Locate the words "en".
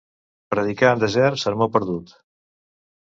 0.93-1.03